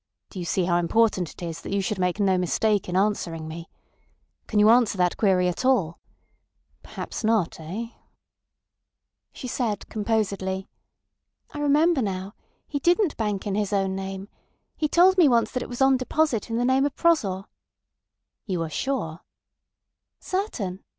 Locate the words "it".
1.29-1.43, 15.61-15.69